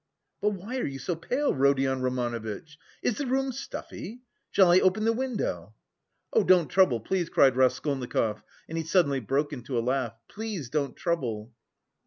But 0.41 0.53
why 0.53 0.79
are 0.79 0.87
you 0.87 0.97
so 0.97 1.15
pale, 1.15 1.53
Rodion 1.53 2.01
Romanovitch? 2.01 2.79
Is 3.03 3.19
the 3.19 3.27
room 3.27 3.51
stuffy? 3.51 4.21
Shall 4.49 4.71
I 4.71 4.79
open 4.79 5.03
the 5.05 5.13
window?" 5.13 5.75
"Oh, 6.33 6.43
don't 6.43 6.69
trouble, 6.69 6.99
please," 6.99 7.29
cried 7.29 7.55
Raskolnikov 7.55 8.41
and 8.67 8.79
he 8.79 8.83
suddenly 8.83 9.19
broke 9.19 9.53
into 9.53 9.77
a 9.77 9.85
laugh. 9.85 10.15
"Please 10.27 10.71
don't 10.71 10.95
trouble." 10.97 11.53